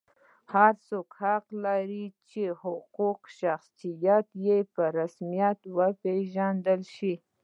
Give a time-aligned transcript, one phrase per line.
[0.53, 7.13] هر څوک حق لري چې حقوقي شخصیت یې په رسمیت وپېژندل شي.